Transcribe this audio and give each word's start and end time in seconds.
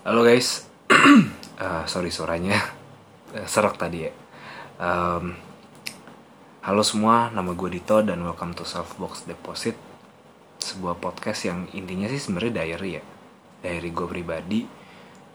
Halo 0.00 0.24
guys, 0.24 0.64
uh, 1.60 1.84
sorry 1.92 2.08
suaranya 2.08 2.56
uh, 3.36 3.44
serak 3.44 3.76
tadi 3.76 4.08
ya. 4.08 4.12
Um, 4.80 5.36
halo 6.64 6.80
semua, 6.80 7.28
nama 7.28 7.52
gue 7.52 7.68
Dito 7.68 8.00
dan 8.00 8.24
welcome 8.24 8.56
to 8.56 8.64
Selfbox 8.64 9.28
Deposit, 9.28 9.76
sebuah 10.56 10.96
podcast 10.96 11.44
yang 11.44 11.68
intinya 11.76 12.08
sih 12.08 12.16
sebenarnya 12.16 12.64
diary 12.64 12.96
ya, 12.96 13.04
diary 13.60 13.92
gue 13.92 14.08
pribadi 14.08 14.64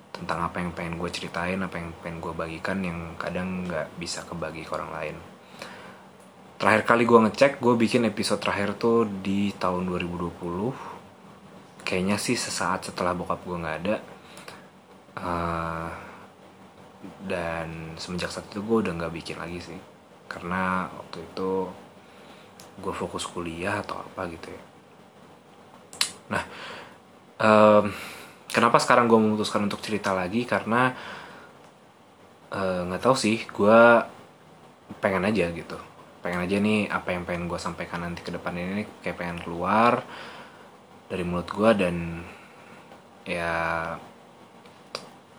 tentang 0.09 0.49
apa 0.49 0.57
yang 0.57 0.73
pengen 0.73 0.97
gue 0.97 1.13
ceritain, 1.13 1.61
apa 1.61 1.77
yang 1.77 1.93
pengen 2.01 2.17
gue 2.17 2.33
bagikan 2.33 2.81
yang 2.81 3.13
kadang 3.21 3.69
nggak 3.69 3.93
bisa 4.01 4.25
kebagi 4.25 4.65
ke 4.65 4.73
orang 4.73 4.89
lain. 4.97 5.15
Terakhir 6.57 6.89
kali 6.89 7.05
gue 7.05 7.19
ngecek, 7.21 7.61
gue 7.61 7.73
bikin 7.77 8.09
episode 8.09 8.41
terakhir 8.41 8.81
tuh 8.81 9.05
di 9.05 9.53
tahun 9.61 9.85
2020. 9.93 11.85
Kayaknya 11.85 12.17
sih 12.17 12.33
sesaat 12.33 12.89
setelah 12.89 13.13
bokap 13.13 13.45
gue 13.45 13.61
nggak 13.61 13.79
ada 13.85 14.14
uh, 15.19 15.89
dan 17.25 17.95
semenjak 17.97 18.33
saat 18.33 18.49
itu 18.49 18.61
gue 18.61 18.77
udah 18.85 18.93
nggak 18.95 19.13
bikin 19.13 19.37
lagi 19.39 19.59
sih. 19.61 19.79
Karena 20.25 20.89
waktu 20.89 21.21
itu 21.21 21.69
gue 22.75 22.93
fokus 22.93 23.23
kuliah 23.29 23.79
atau 23.81 24.01
apa 24.03 24.27
gitu 24.27 24.47
ya. 24.51 24.61
Nah 26.33 26.43
um, 27.39 27.85
kenapa 28.49 28.81
sekarang 28.81 29.07
gue 29.07 29.19
memutuskan 29.19 29.63
untuk 29.63 29.79
cerita 29.79 30.11
lagi? 30.11 30.43
Karena 30.43 30.91
nggak 32.55 33.01
uh, 33.01 33.05
tahu 33.05 33.15
sih 33.15 33.43
gue 33.47 33.79
pengen 34.99 35.27
aja 35.27 35.49
gitu. 35.51 35.77
Pengen 36.25 36.41
aja 36.41 36.57
nih 36.57 36.89
apa 36.89 37.13
yang 37.13 37.23
pengen 37.23 37.45
gue 37.45 37.59
sampaikan 37.61 38.01
nanti 38.01 38.25
ke 38.25 38.33
depan 38.33 38.57
ini 38.57 38.83
kayak 39.05 39.17
pengen 39.21 39.39
keluar 39.45 40.01
dari 41.05 41.21
mulut 41.21 41.45
gue 41.53 41.71
dan 41.77 42.25
ya 43.25 43.53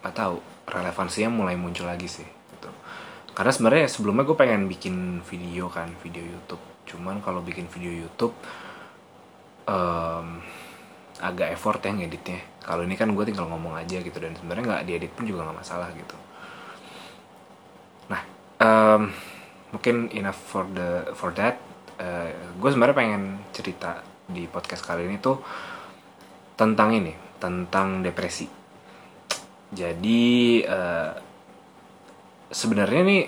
nggak 0.06 0.14
tahu 0.14 0.38
relevansinya 0.70 1.34
mulai 1.34 1.58
muncul 1.58 1.90
lagi 1.90 2.06
sih 2.06 2.22
gitu. 2.22 2.70
Karena 3.34 3.50
sebenarnya 3.50 3.90
sebelumnya 3.90 4.22
gue 4.22 4.38
pengen 4.38 4.70
bikin 4.70 5.18
video 5.26 5.66
kan 5.66 5.90
video 5.98 6.22
YouTube. 6.22 6.62
Cuman 6.86 7.18
kalau 7.18 7.42
bikin 7.42 7.66
video 7.66 7.90
YouTube 7.90 8.30
um, 9.66 10.38
agak 11.18 11.58
effort 11.58 11.82
ya 11.82 11.90
ngeditnya. 11.90 12.38
Kalau 12.62 12.86
ini 12.86 12.94
kan 12.94 13.10
gue 13.10 13.24
tinggal 13.26 13.50
ngomong 13.50 13.74
aja 13.74 13.98
gitu 13.98 14.14
dan 14.22 14.38
sebenarnya 14.38 14.62
nggak 14.62 14.84
diedit 14.86 15.10
pun 15.10 15.26
juga 15.26 15.42
nggak 15.42 15.58
masalah 15.58 15.90
gitu. 15.90 16.14
Nah 18.06 18.22
um, 18.62 19.10
mungkin 19.74 20.06
enough 20.14 20.38
for 20.38 20.62
the 20.70 21.10
for 21.18 21.34
that 21.34 21.58
uh, 21.98 22.30
gue 22.30 22.70
sebenarnya 22.70 22.94
pengen 22.94 23.42
cerita 23.50 24.06
di 24.30 24.46
podcast 24.46 24.86
kali 24.86 25.10
ini 25.10 25.18
tuh 25.18 25.42
tentang 26.54 26.94
ini 26.94 27.10
tentang 27.42 28.06
depresi 28.06 28.65
jadi 29.74 30.24
uh, 30.66 31.12
sebenarnya 32.50 33.02
nih 33.02 33.22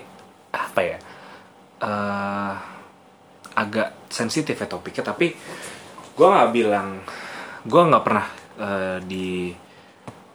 apa 0.55 0.81
ya 0.81 0.97
uh, 1.83 2.53
agak 3.59 4.07
sensitif 4.07 4.55
ya 4.55 4.67
topiknya 4.67 5.11
tapi 5.11 5.35
gue 6.15 6.27
nggak 6.27 6.51
bilang 6.55 7.03
gue 7.67 7.81
nggak 7.81 8.03
pernah 8.03 8.27
uh, 8.59 8.97
di 9.03 9.51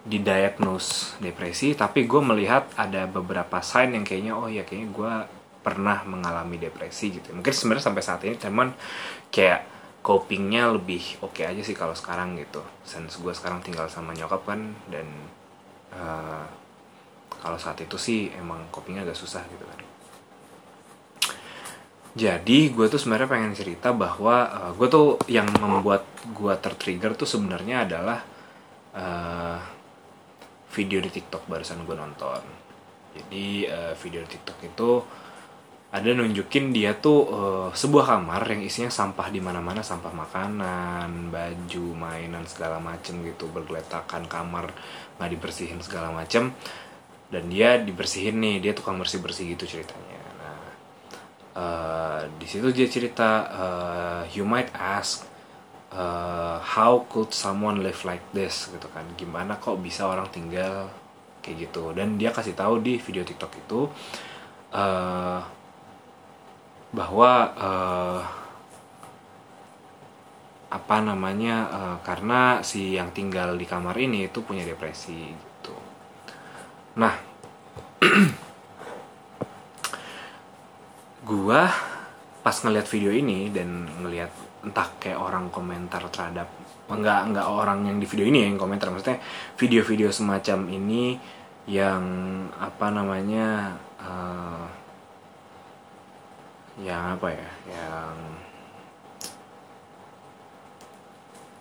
didiagnose 0.05 1.16
depresi 1.16 1.72
tapi 1.72 2.05
gue 2.05 2.20
melihat 2.20 2.69
ada 2.77 3.08
beberapa 3.08 3.64
sign 3.64 3.97
yang 3.97 4.05
kayaknya 4.05 4.36
oh 4.36 4.52
ya 4.52 4.69
kayaknya 4.69 4.88
gue 4.92 5.14
pernah 5.64 6.05
mengalami 6.05 6.60
depresi 6.60 7.08
gitu. 7.08 7.32
Mungkin 7.32 7.48
sebenarnya 7.56 7.88
sampai 7.88 8.02
saat 8.05 8.20
ini 8.28 8.36
cuman 8.36 8.77
kayak 9.32 9.64
copingnya 10.05 10.69
lebih 10.69 11.25
oke 11.25 11.41
okay 11.41 11.48
aja 11.48 11.64
sih 11.64 11.72
kalau 11.72 11.97
sekarang 11.97 12.36
gitu. 12.36 12.60
Sense 12.84 13.16
gue 13.16 13.32
sekarang 13.32 13.64
tinggal 13.64 13.88
sama 13.88 14.12
nyokap 14.12 14.44
kan 14.44 14.77
dan 14.92 15.08
uh, 15.95 16.45
kalau 17.41 17.59
saat 17.61 17.77
itu 17.83 17.97
sih 18.00 18.33
emang 18.34 18.69
kopinya 18.73 19.05
agak 19.05 19.19
susah 19.19 19.45
gitu 19.50 19.64
kan. 19.69 19.81
Jadi 22.15 22.71
gue 22.71 22.87
tuh 22.87 23.00
sebenarnya 23.03 23.27
pengen 23.27 23.53
cerita 23.59 23.91
bahwa 23.91 24.47
uh, 24.47 24.72
gue 24.78 24.87
tuh 24.87 25.19
yang 25.27 25.50
membuat 25.59 26.06
gue 26.31 26.54
tertrigger 26.62 27.19
tuh 27.19 27.27
sebenarnya 27.27 27.91
adalah 27.91 28.22
uh, 28.94 29.59
video 30.71 31.03
di 31.03 31.10
TikTok 31.10 31.50
barusan 31.50 31.83
gue 31.83 31.97
nonton. 31.99 32.43
Jadi 33.15 33.66
uh, 33.66 33.94
video 33.99 34.22
di 34.22 34.31
TikTok 34.31 34.59
itu 34.62 34.91
ada 35.94 36.10
nunjukin 36.10 36.75
dia 36.75 36.99
tuh 36.99 37.22
uh, 37.31 37.69
sebuah 37.71 38.19
kamar 38.19 38.43
yang 38.50 38.66
isinya 38.66 38.91
sampah 38.91 39.31
di 39.31 39.38
mana-mana 39.38 39.78
sampah 39.78 40.10
makanan, 40.10 41.31
baju, 41.31 41.87
mainan 41.94 42.43
segala 42.50 42.82
macem 42.82 43.22
gitu 43.22 43.47
bergeletakan 43.47 44.27
kamar 44.27 44.75
nggak 45.22 45.31
dibersihin 45.38 45.78
segala 45.87 46.10
macem. 46.10 46.50
Dan 47.31 47.47
dia 47.47 47.78
dibersihin 47.78 48.43
nih 48.43 48.59
dia 48.59 48.72
tukang 48.75 48.99
bersih 48.99 49.22
bersih 49.22 49.54
gitu 49.54 49.71
ceritanya. 49.71 50.19
Nah 50.43 50.66
uh, 51.54 52.21
di 52.43 52.47
situ 52.50 52.75
dia 52.75 52.91
cerita 52.91 53.31
uh, 53.54 54.22
you 54.34 54.43
might 54.43 54.75
ask 54.75 55.22
uh, 55.94 56.59
how 56.59 57.06
could 57.06 57.31
someone 57.31 57.87
live 57.87 58.03
like 58.03 58.27
this 58.34 58.66
gitu 58.75 58.91
kan. 58.91 59.06
Gimana 59.15 59.62
kok 59.62 59.78
bisa 59.78 60.10
orang 60.10 60.27
tinggal 60.34 60.91
kayak 61.38 61.71
gitu. 61.71 61.94
Dan 61.94 62.19
dia 62.19 62.34
kasih 62.34 62.59
tahu 62.59 62.83
di 62.83 62.99
video 62.99 63.22
TikTok 63.22 63.53
itu 63.62 63.87
uh, 64.75 65.62
bahwa 66.94 67.31
uh, 67.59 68.22
apa 70.71 70.97
namanya 71.03 71.56
uh, 71.71 71.97
karena 72.06 72.62
si 72.62 72.94
yang 72.94 73.10
tinggal 73.10 73.59
di 73.59 73.66
kamar 73.66 73.99
ini 73.99 74.31
itu 74.31 74.43
punya 74.47 74.62
depresi 74.62 75.34
gitu. 75.34 75.75
Nah, 76.99 77.15
gua 81.31 81.71
pas 82.47 82.56
ngeliat 82.62 82.87
video 82.87 83.10
ini 83.10 83.50
dan 83.50 83.91
ngeliat 84.03 84.31
entah 84.62 84.88
kayak 85.03 85.19
orang 85.19 85.50
komentar 85.50 86.00
terhadap 86.09 86.49
enggak 86.88 87.21
enggak 87.27 87.47
orang 87.49 87.88
yang 87.88 87.97
di 87.97 88.06
video 88.06 88.28
ini 88.28 88.44
yang 88.49 88.60
komentar 88.60 88.93
maksudnya 88.93 89.21
video-video 89.56 90.12
semacam 90.12 90.69
ini 90.69 91.16
yang 91.65 92.04
apa 92.60 92.93
namanya 92.93 93.72
uh, 94.04 94.84
yang 96.82 97.18
apa 97.18 97.28
ya? 97.30 97.50
Yang 97.70 98.14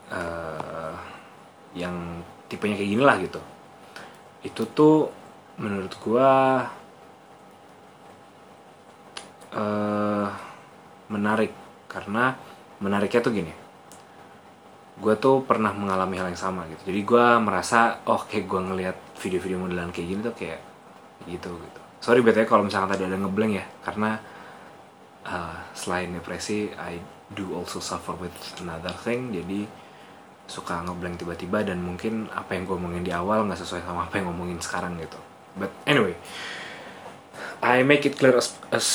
uh, 0.10 0.96
yang 1.78 1.96
tipenya 2.50 2.78
kayak 2.78 2.92
gini 2.94 3.04
lah 3.04 3.18
gitu. 3.22 3.42
Itu 4.42 4.64
tuh 4.74 5.14
menurut 5.62 5.94
gua 6.02 6.30
uh, 9.54 10.28
menarik. 11.14 11.54
Karena 11.86 12.34
menariknya 12.82 13.22
tuh 13.22 13.34
gini. 13.38 13.54
Gue 14.98 15.14
tuh 15.18 15.46
pernah 15.46 15.70
mengalami 15.74 16.18
hal 16.18 16.34
yang 16.34 16.42
sama 16.42 16.66
gitu. 16.70 16.90
Jadi 16.90 17.02
gue 17.06 17.26
merasa 17.38 18.02
oh 18.10 18.26
kayak 18.26 18.46
gue 18.50 18.62
ngelihat 18.66 18.98
video-video 19.22 19.62
modelan 19.62 19.94
kayak 19.94 20.08
gini 20.10 20.22
tuh 20.26 20.34
kayak 20.34 20.60
gitu 21.30 21.54
gitu. 21.54 21.80
Sorry 22.02 22.26
betulnya 22.26 22.50
kalau 22.50 22.66
misalkan 22.66 22.98
tadi 22.98 23.06
ada 23.06 23.18
ngeblank 23.18 23.54
ya. 23.58 23.66
Karena 23.86 24.18
uh, 25.28 25.58
selain 25.76 26.12
depresi 26.12 26.72
I 26.76 27.00
do 27.34 27.56
also 27.58 27.80
suffer 27.80 28.16
with 28.16 28.34
another 28.62 28.94
thing. 28.94 29.34
Jadi 29.34 29.66
suka 30.44 30.84
ngeblank 30.84 31.24
tiba-tiba 31.24 31.64
dan 31.64 31.80
mungkin 31.80 32.28
apa 32.36 32.54
yang 32.54 32.68
gue 32.68 32.76
omongin 32.76 33.04
di 33.08 33.16
awal 33.16 33.48
nggak 33.48 33.64
sesuai 33.64 33.88
sama 33.88 34.06
apa 34.06 34.20
yang 34.20 34.32
ngomongin 34.32 34.60
sekarang 34.60 35.00
gitu. 35.00 35.20
But 35.56 35.72
anyway 35.88 36.20
I 37.64 37.88
make 37.88 38.04
it 38.04 38.20
clear 38.20 38.36
as, 38.36 38.52
as 38.76 38.88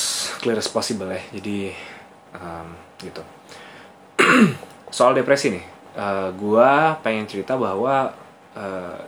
clear 0.45 0.61
as 0.61 0.69
possible 0.69 1.09
ya. 1.09 1.25
Jadi 1.33 1.73
um, 2.37 2.69
gitu. 3.01 3.23
Soal 4.97 5.17
depresi 5.17 5.57
nih. 5.57 5.65
Uh, 5.99 6.31
gue 6.37 6.71
pengen 7.03 7.27
cerita 7.27 7.59
bahwa 7.59 8.13
uh, 8.55 9.01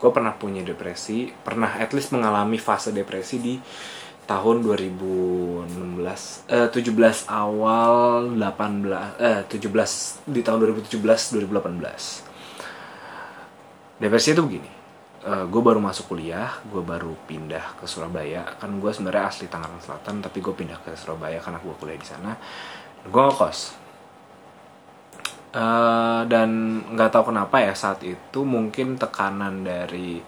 gue 0.00 0.10
pernah 0.10 0.32
punya 0.32 0.64
depresi 0.64 1.28
pernah 1.44 1.76
at 1.76 1.92
least 1.92 2.16
mengalami 2.16 2.56
fase 2.56 2.88
depresi 2.88 3.36
di 3.36 3.54
tahun 4.30 4.62
2016 4.62 6.46
eh 6.46 6.70
17 6.70 7.26
awal 7.26 8.38
18 8.38 9.18
eh 9.18 9.42
17 9.50 10.30
di 10.30 10.46
tahun 10.46 10.70
2017 10.70 11.02
2018 11.02 13.98
depresi 13.98 14.30
itu 14.30 14.46
begini 14.46 14.78
uh, 15.24 15.44
gue 15.48 15.62
baru 15.62 15.80
masuk 15.80 16.14
kuliah 16.14 16.60
gue 16.68 16.80
baru 16.80 17.12
pindah 17.28 17.80
ke 17.80 17.84
Surabaya. 17.84 18.44
Kan 18.60 18.80
gue 18.80 18.90
sebenarnya 18.92 19.28
asli 19.28 19.46
Tangerang 19.48 19.82
Selatan 19.82 20.24
tapi 20.24 20.38
gue 20.40 20.54
pindah 20.54 20.78
ke 20.80 20.96
Surabaya 20.96 21.40
karena 21.40 21.58
gue 21.60 21.74
kuliah 21.76 22.00
di 22.00 22.08
sana. 22.08 22.36
Gue 23.04 23.20
ngekos. 23.20 23.80
Uh, 25.50 26.22
dan 26.30 26.78
nggak 26.94 27.10
tahu 27.10 27.34
kenapa 27.34 27.58
ya 27.58 27.74
saat 27.74 28.06
itu 28.06 28.40
mungkin 28.46 28.94
tekanan 28.94 29.66
dari 29.66 30.22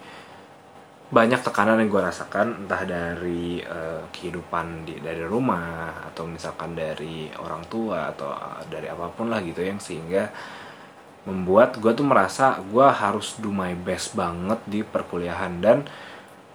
banyak 1.09 1.41
tekanan 1.45 1.77
yang 1.83 1.89
gue 1.91 2.01
rasakan 2.01 2.65
entah 2.65 2.83
dari 2.87 3.61
uh, 3.61 4.07
kehidupan 4.09 4.87
di 4.87 4.97
dari 5.03 5.21
rumah 5.27 6.07
atau 6.09 6.25
misalkan 6.25 6.73
dari 6.73 7.29
orang 7.37 7.63
tua 7.69 8.09
atau 8.15 8.33
uh, 8.33 8.63
dari 8.65 8.89
apa 8.89 9.11
pun 9.13 9.29
lah 9.29 9.43
gitu 9.43 9.61
yang 9.61 9.77
sehingga 9.77 10.31
membuat 11.23 11.79
gue 11.79 11.91
tuh 11.95 12.07
merasa 12.07 12.59
gue 12.59 12.87
harus 12.87 13.39
do 13.39 13.53
my 13.53 13.77
best 13.77 14.15
banget 14.17 14.59
di 14.67 14.81
perkuliahan 14.83 15.53
dan 15.63 15.87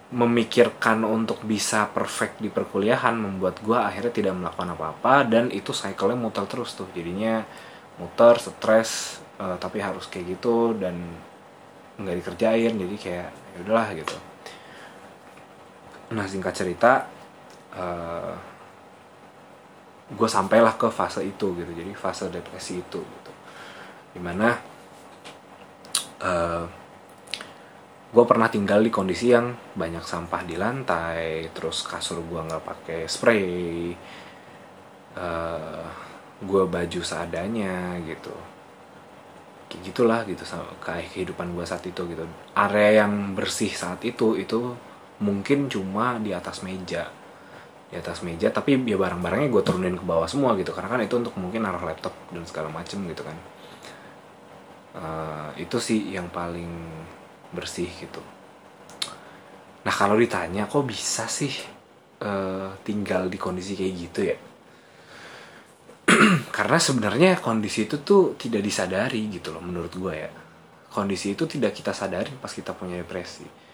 memikirkan 0.08 1.04
untuk 1.04 1.44
bisa 1.44 1.84
perfect 1.92 2.40
di 2.40 2.48
perkuliahan 2.48 3.12
membuat 3.12 3.60
gue 3.60 3.76
akhirnya 3.76 4.12
tidak 4.12 4.34
melakukan 4.40 4.72
apa-apa 4.72 5.28
dan 5.28 5.52
itu 5.52 5.76
cycle-nya 5.76 6.16
muter 6.16 6.48
terus 6.48 6.72
tuh. 6.72 6.88
Jadinya 6.96 7.44
muter 8.00 8.40
stres 8.40 9.20
uh, 9.36 9.56
tapi 9.60 9.84
harus 9.84 10.08
kayak 10.08 10.38
gitu 10.38 10.72
dan 10.76 10.96
nggak 11.98 12.16
dikerjain 12.22 12.72
jadi 12.78 12.96
kayak 12.96 13.28
ya 13.34 13.58
udahlah 13.66 13.88
gitu 13.98 14.16
nah 16.08 16.24
singkat 16.24 16.56
cerita 16.56 17.04
uh, 17.76 18.32
gue 20.08 20.28
sampailah 20.28 20.80
ke 20.80 20.88
fase 20.88 21.20
itu 21.20 21.52
gitu 21.52 21.68
jadi 21.68 21.92
fase 21.92 22.32
depresi 22.32 22.80
itu 22.80 23.00
gitu. 23.00 23.32
Di 24.16 24.20
mana 24.24 24.56
uh, 26.24 26.64
gue 28.08 28.24
pernah 28.24 28.48
tinggal 28.48 28.80
di 28.80 28.88
kondisi 28.88 29.36
yang 29.36 29.52
banyak 29.76 30.00
sampah 30.00 30.42
di 30.48 30.56
lantai 30.56 31.52
terus 31.52 31.84
kasur 31.84 32.24
gue 32.24 32.40
nggak 32.40 32.64
pakai 32.64 33.00
spray 33.04 33.92
uh, 35.20 35.84
gue 36.40 36.62
baju 36.64 37.00
seadanya 37.04 38.00
gitu. 38.08 38.32
Kayak 39.68 39.82
gitulah 39.92 40.20
gitu 40.24 40.48
kayak 40.80 41.12
kehidupan 41.12 41.52
gue 41.52 41.68
saat 41.68 41.84
itu 41.84 42.00
gitu. 42.08 42.24
Area 42.56 43.04
yang 43.04 43.36
bersih 43.36 43.68
saat 43.76 44.00
itu 44.08 44.40
itu 44.40 44.87
mungkin 45.18 45.66
cuma 45.66 46.18
di 46.22 46.30
atas 46.30 46.62
meja. 46.62 47.10
Di 47.88 47.96
atas 47.96 48.20
meja 48.20 48.52
tapi 48.52 48.76
ya 48.84 49.00
barang-barangnya 49.00 49.48
gue 49.48 49.62
turunin 49.64 49.96
ke 49.98 50.04
bawah 50.04 50.28
semua 50.30 50.54
gitu. 50.54 50.70
Karena 50.74 50.98
kan 50.98 51.00
itu 51.02 51.14
untuk 51.18 51.34
mungkin 51.38 51.66
naruh 51.66 51.82
laptop 51.82 52.14
dan 52.30 52.44
segala 52.46 52.70
macem 52.70 53.02
gitu 53.10 53.22
kan. 53.26 53.36
Uh, 54.98 55.50
itu 55.60 55.78
sih 55.78 56.14
yang 56.14 56.30
paling 56.30 56.68
bersih 57.54 57.88
gitu. 57.88 58.20
Nah 59.86 59.94
kalau 59.94 60.18
ditanya 60.18 60.66
kok 60.66 60.84
bisa 60.84 61.30
sih 61.30 61.54
uh, 62.22 62.74
tinggal 62.82 63.30
di 63.30 63.38
kondisi 63.38 63.78
kayak 63.78 63.94
gitu 63.94 64.20
ya? 64.26 64.36
Karena 66.56 66.78
sebenarnya 66.80 67.38
kondisi 67.38 67.86
itu 67.86 68.02
tuh 68.02 68.34
tidak 68.34 68.64
disadari 68.64 69.28
gitu 69.30 69.54
loh 69.54 69.62
menurut 69.62 69.92
gue 69.94 70.14
ya. 70.14 70.30
Kondisi 70.88 71.36
itu 71.36 71.46
tidak 71.46 71.78
kita 71.78 71.94
sadari 71.94 72.34
pas 72.36 72.50
kita 72.50 72.74
punya 72.74 72.98
depresi 73.00 73.67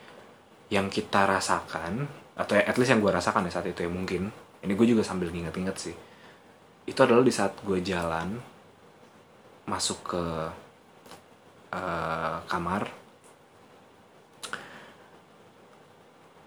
yang 0.73 0.89
kita 0.89 1.29
rasakan 1.29 2.09
atau 2.35 2.59
ya, 2.59 2.67
at 2.67 2.77
least 2.81 2.91
yang 2.91 3.01
gue 3.03 3.13
rasakan 3.13 3.47
ya 3.47 3.53
saat 3.53 3.69
itu 3.69 3.85
ya 3.85 3.91
mungkin. 3.91 4.31
Ini 4.65 4.73
gue 4.73 4.87
juga 4.89 5.05
sambil 5.05 5.29
nginget-nginget 5.29 5.77
sih. 5.77 5.97
Itu 6.89 7.05
adalah 7.05 7.21
di 7.21 7.33
saat 7.33 7.53
gue 7.61 7.79
jalan 7.85 8.41
masuk 9.69 9.99
ke 10.03 10.25
uh, 11.77 12.37
kamar. 12.49 12.89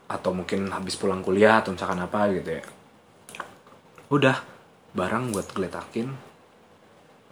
Atau 0.08 0.32
mungkin 0.34 0.72
habis 0.72 0.98
pulang 0.98 1.22
kuliah 1.22 1.62
atau 1.62 1.76
misalkan 1.76 2.02
apa 2.02 2.32
gitu 2.34 2.50
ya. 2.58 2.64
Udah 4.10 4.38
barang 4.98 5.30
buat 5.36 5.48
geletakin. 5.54 6.10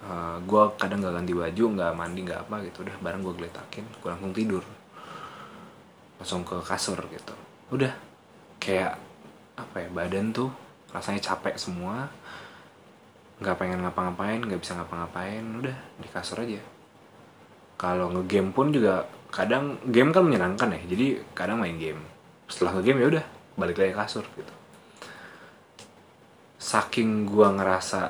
Uh, 0.06 0.12
eh, 0.12 0.38
gue 0.46 0.64
kadang 0.78 1.02
gak 1.02 1.18
ganti 1.18 1.34
baju 1.34 1.64
nggak 1.72 1.92
mandi 1.98 2.20
nggak 2.30 2.46
apa 2.46 2.56
gitu. 2.68 2.86
Udah 2.86 2.96
barang 3.02 3.22
gue 3.26 3.34
geletakin 3.42 3.86
gue 3.90 4.10
langsung 4.12 4.36
tidur 4.36 4.64
langsung 6.26 6.42
ke 6.42 6.58
kasur 6.66 6.98
gitu. 7.14 7.38
Udah 7.70 7.94
kayak 8.58 8.98
apa 9.54 9.78
ya 9.78 9.94
badan 9.94 10.34
tuh 10.34 10.50
rasanya 10.90 11.22
capek 11.22 11.54
semua 11.54 12.10
nggak 13.38 13.62
pengen 13.62 13.86
ngapa-ngapain 13.86 14.42
nggak 14.42 14.58
bisa 14.58 14.74
ngapa-ngapain 14.74 15.46
udah 15.62 15.78
di 16.02 16.10
kasur 16.10 16.42
aja. 16.42 16.58
Kalau 17.78 18.10
ngegame 18.10 18.50
pun 18.58 18.74
juga 18.74 19.06
kadang 19.30 19.78
game 19.86 20.10
kan 20.10 20.26
menyenangkan 20.26 20.74
ya 20.74 20.82
jadi 20.90 21.22
kadang 21.38 21.62
main 21.62 21.78
game. 21.78 22.02
Setelah 22.50 22.82
ngegame 22.82 23.06
ya 23.06 23.08
udah 23.22 23.26
balik 23.62 23.78
lagi 23.78 23.94
ke 23.94 24.00
kasur 24.02 24.26
gitu. 24.34 24.54
Saking 26.58 27.30
gua 27.30 27.54
ngerasa 27.54 28.10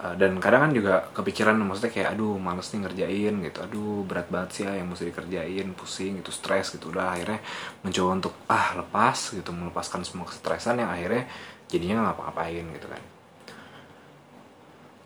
uh, 0.00 0.14
dan 0.16 0.36
kadang 0.38 0.68
kan 0.68 0.72
juga 0.72 0.94
kepikiran 1.12 1.56
maksudnya 1.60 1.92
kayak 1.92 2.08
aduh 2.16 2.36
males 2.36 2.68
nih 2.72 2.80
ngerjain 2.84 3.34
gitu. 3.44 3.58
Aduh 3.64 4.04
berat 4.04 4.28
banget 4.28 4.50
sih 4.52 4.62
ya 4.68 4.72
yang 4.76 4.88
mesti 4.92 5.08
dikerjain 5.08 5.66
pusing 5.72 6.20
gitu 6.20 6.32
stres 6.32 6.72
gitu. 6.76 6.92
Udah 6.92 7.16
akhirnya 7.16 7.40
mencoba 7.84 8.10
untuk 8.16 8.34
ah 8.50 8.68
lepas 8.76 9.18
gitu. 9.32 9.50
Melepaskan 9.50 10.04
semua 10.04 10.28
kesetresan 10.28 10.82
yang 10.82 10.90
akhirnya 10.92 11.24
jadinya 11.72 12.10
ngapa-ngapain 12.10 12.64
gitu 12.76 12.86
kan. 12.92 13.02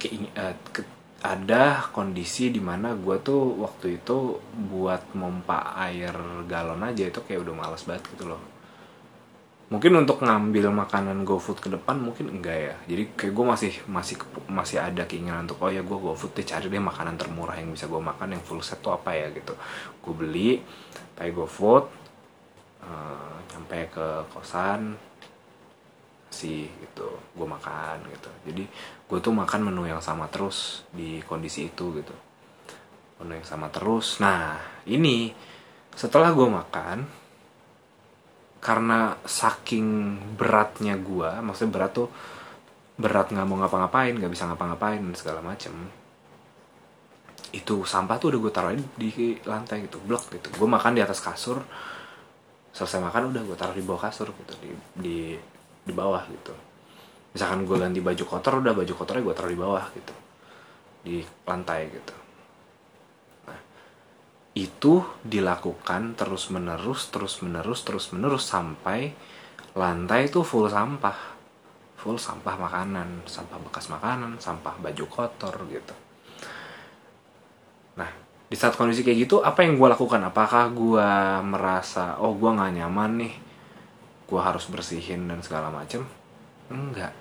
Kayak 0.00 0.14
uh, 0.34 0.54
ke, 0.74 0.82
ada 1.20 1.84
kondisi 1.92 2.48
di 2.48 2.64
mana 2.64 2.96
gue 2.96 3.16
tuh 3.20 3.60
waktu 3.60 4.00
itu 4.00 4.40
buat 4.72 5.12
mompa 5.12 5.76
air 5.76 6.16
galon 6.48 6.80
aja 6.80 7.12
itu 7.12 7.20
kayak 7.20 7.44
udah 7.44 7.54
males 7.54 7.84
banget 7.84 8.08
gitu 8.16 8.32
loh 8.32 8.49
mungkin 9.70 10.02
untuk 10.02 10.26
ngambil 10.26 10.74
makanan 10.74 11.22
GoFood 11.22 11.62
ke 11.62 11.70
depan 11.70 12.02
mungkin 12.02 12.26
enggak 12.26 12.58
ya. 12.58 12.74
Jadi 12.90 13.02
kayak 13.14 13.32
gue 13.38 13.46
masih 13.46 13.72
masih 13.86 14.16
masih 14.50 14.82
ada 14.82 15.06
keinginan 15.06 15.46
untuk 15.46 15.62
oh 15.62 15.70
ya 15.70 15.86
gue 15.86 15.94
GoFood 15.94 16.34
deh 16.34 16.42
cari 16.42 16.66
deh 16.66 16.82
makanan 16.82 17.14
termurah 17.14 17.54
yang 17.54 17.70
bisa 17.70 17.86
gue 17.86 18.02
makan 18.02 18.34
yang 18.34 18.42
full 18.42 18.58
set 18.66 18.82
tuh 18.82 18.98
apa 18.98 19.14
ya 19.14 19.30
gitu. 19.30 19.54
Gue 20.02 20.14
beli 20.18 20.58
kayak 21.14 21.38
GoFood 21.38 21.84
uh, 22.82 23.34
nyampe 23.54 23.94
ke 23.94 24.06
kosan 24.34 24.98
sih 26.34 26.66
gitu. 26.66 27.06
Gue 27.38 27.46
makan 27.46 28.10
gitu. 28.10 28.30
Jadi 28.50 28.66
gue 29.06 29.18
tuh 29.22 29.30
makan 29.30 29.70
menu 29.70 29.86
yang 29.86 30.02
sama 30.02 30.26
terus 30.26 30.82
di 30.90 31.22
kondisi 31.22 31.70
itu 31.70 31.94
gitu. 31.94 32.14
Menu 33.22 33.38
yang 33.38 33.46
sama 33.46 33.70
terus. 33.70 34.18
Nah 34.18 34.58
ini 34.90 35.30
setelah 35.94 36.34
gue 36.34 36.48
makan 36.50 37.19
karena 38.60 39.16
saking 39.24 40.20
beratnya 40.36 41.00
gue 41.00 41.30
maksudnya 41.40 41.72
berat 41.72 41.92
tuh 41.96 42.08
berat 43.00 43.32
nggak 43.32 43.46
mau 43.48 43.56
ngapa-ngapain 43.64 44.12
nggak 44.12 44.28
bisa 44.28 44.44
ngapa-ngapain 44.44 45.00
segala 45.16 45.40
macem. 45.40 45.72
Itu 47.50 47.82
sampah 47.88 48.20
tuh 48.20 48.36
udah 48.36 48.40
gue 48.44 48.52
taruh 48.52 48.72
di 48.76 49.40
lantai 49.48 49.88
gitu 49.88 49.96
blok 50.04 50.28
gitu. 50.36 50.52
Gue 50.52 50.68
makan 50.68 50.92
di 50.92 51.02
atas 51.02 51.24
kasur 51.24 51.64
selesai 52.70 53.00
makan 53.02 53.34
udah 53.34 53.42
gue 53.42 53.56
taruh 53.56 53.74
di 53.74 53.82
bawah 53.82 54.06
kasur 54.06 54.28
gitu 54.30 54.52
di 54.60 54.70
di 54.94 55.16
di 55.80 55.92
bawah 55.96 56.22
gitu. 56.28 56.52
Misalkan 57.32 57.64
gue 57.64 57.76
ganti 57.80 58.00
baju 58.04 58.24
kotor 58.28 58.60
udah 58.60 58.76
baju 58.76 58.92
kotornya 58.92 59.22
gue 59.24 59.34
taruh 59.34 59.50
di 59.50 59.58
bawah 59.58 59.84
gitu 59.96 60.14
di 61.00 61.24
lantai 61.48 61.88
gitu 61.88 62.19
itu 64.50 65.06
dilakukan 65.22 66.18
terus 66.18 66.50
menerus 66.50 67.06
terus 67.14 67.38
menerus 67.38 67.86
terus 67.86 68.10
menerus 68.10 68.50
sampai 68.50 69.14
lantai 69.78 70.26
itu 70.26 70.42
full 70.42 70.66
sampah. 70.66 71.38
Full 72.00 72.16
sampah 72.18 72.56
makanan 72.56 73.28
sampah 73.28 73.60
bekas 73.60 73.86
makanan 73.92 74.40
sampah 74.42 74.74
baju 74.80 75.04
kotor 75.06 75.54
gitu. 75.70 75.94
Nah 77.94 78.10
di 78.50 78.56
saat 78.58 78.74
kondisi 78.74 79.06
kayak 79.06 79.30
gitu 79.30 79.44
apa 79.46 79.62
yang 79.62 79.78
gue 79.78 79.86
lakukan? 79.86 80.18
Apakah 80.26 80.72
gue 80.74 81.10
merasa 81.46 82.18
oh 82.18 82.34
gue 82.34 82.50
nggak 82.50 82.82
nyaman 82.82 83.10
nih 83.22 83.34
gue 84.26 84.40
harus 84.40 84.66
bersihin 84.66 85.30
dan 85.30 85.38
segala 85.46 85.70
macem? 85.70 86.02
Enggak. 86.72 87.14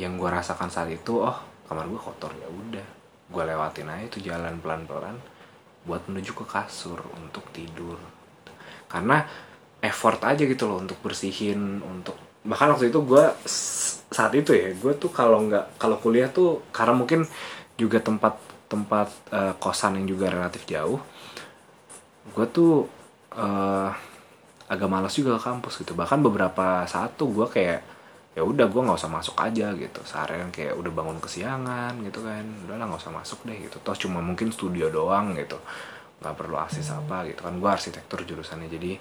Yang 0.00 0.12
gue 0.16 0.28
rasakan 0.32 0.72
saat 0.72 0.88
itu 0.88 1.20
oh 1.20 1.36
kamar 1.68 1.84
gue 1.84 2.00
kotor. 2.00 2.32
Ya 2.40 2.48
udah 2.48 2.86
gue 3.30 3.42
lewatin 3.44 3.92
aja 3.92 4.04
itu 4.08 4.18
jalan 4.24 4.56
pelan 4.64 4.88
pelan 4.88 5.20
buat 5.84 6.04
menuju 6.08 6.32
ke 6.36 6.44
kasur 6.44 7.00
untuk 7.16 7.44
tidur. 7.52 7.96
Karena 8.90 9.24
effort 9.80 10.20
aja 10.26 10.42
gitu 10.44 10.68
loh 10.68 10.82
untuk 10.82 11.00
bersihin 11.00 11.80
untuk 11.80 12.16
bahkan 12.40 12.72
waktu 12.72 12.88
itu 12.88 13.00
gue 13.04 13.24
saat 14.12 14.32
itu 14.32 14.56
ya 14.56 14.72
gue 14.72 14.92
tuh 14.96 15.12
kalau 15.12 15.44
nggak 15.44 15.76
kalau 15.76 16.00
kuliah 16.00 16.28
tuh 16.32 16.64
karena 16.72 16.96
mungkin 16.96 17.28
juga 17.76 18.00
tempat 18.00 18.36
tempat 18.68 19.08
uh, 19.32 19.52
kosan 19.60 20.00
yang 20.00 20.08
juga 20.08 20.32
relatif 20.32 20.64
jauh 20.64 21.00
gue 22.32 22.46
tuh 22.48 22.88
uh, 23.36 23.92
agak 24.70 24.86
malas 24.86 25.18
juga 25.18 25.34
ke 25.34 25.42
kampus 25.42 25.82
gitu. 25.82 25.98
Bahkan 25.98 26.22
beberapa 26.22 26.86
saat 26.86 27.18
tuh 27.18 27.34
gue 27.34 27.46
kayak 27.50 27.82
ya 28.30 28.46
udah 28.46 28.70
gue 28.70 28.82
nggak 28.82 28.98
usah 28.98 29.10
masuk 29.10 29.36
aja 29.42 29.74
gitu. 29.74 30.00
Seharian 30.06 30.54
kayak 30.54 30.78
udah 30.78 30.92
bangun 30.94 31.18
kesiangan 31.18 31.98
gitu 32.06 32.22
kan. 32.22 32.44
Udah 32.66 32.76
lah 32.78 32.86
nggak 32.86 33.02
usah 33.02 33.14
masuk 33.14 33.42
deh 33.46 33.58
gitu. 33.58 33.76
Toh 33.82 33.96
cuma 33.96 34.22
mungkin 34.22 34.54
studio 34.54 34.86
doang 34.88 35.34
gitu. 35.34 35.58
Nggak 36.22 36.34
perlu 36.38 36.56
akses 36.58 36.88
apa 36.94 37.26
gitu 37.26 37.42
kan. 37.42 37.58
Gue 37.58 37.70
arsitektur 37.70 38.22
jurusannya 38.22 38.70
jadi 38.70 38.96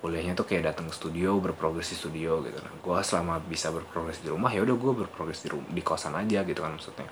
kuliahnya 0.00 0.32
tuh 0.32 0.48
kayak 0.48 0.72
datang 0.72 0.88
ke 0.88 0.96
studio 0.96 1.36
berprogres 1.36 1.92
di 1.92 1.96
studio 2.00 2.40
gitu. 2.40 2.56
Nah 2.56 2.72
gue 2.80 2.98
selama 3.04 3.36
bisa 3.44 3.68
berprogres 3.68 4.24
di 4.24 4.32
rumah 4.32 4.48
ya 4.48 4.64
udah 4.64 4.76
gue 4.80 4.92
berprogres 5.04 5.44
di 5.44 5.52
rumah 5.52 5.68
di 5.68 5.82
kosan 5.84 6.16
aja 6.16 6.40
gitu 6.40 6.60
kan 6.64 6.72
maksudnya. 6.72 7.08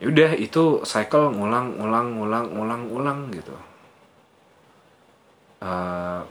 Ya 0.00 0.06
udah 0.08 0.30
itu 0.34 0.82
cycle 0.88 1.36
ngulang 1.36 1.78
ngulang 1.78 2.06
ngulang 2.16 2.46
ngulang 2.56 2.82
ngulang 2.88 3.18
gitu. 3.28 3.54
Uh, 5.62 6.26